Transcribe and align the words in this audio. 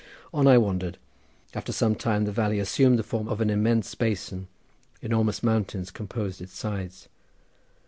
On 0.33 0.47
I 0.47 0.57
wandered. 0.57 0.97
After 1.53 1.71
some 1.71 1.93
time 1.93 2.25
the 2.25 2.31
valley 2.31 2.57
assumed 2.57 2.97
the 2.97 3.03
form 3.03 3.27
of 3.27 3.39
an 3.39 3.51
immense 3.51 3.93
basin, 3.93 4.47
enormous 4.99 5.43
mountains 5.43 5.91
composed 5.91 6.41
its 6.41 6.57
sides. 6.57 7.07